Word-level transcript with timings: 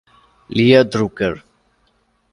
Léa 0.49 0.81
Drucker 0.83 1.45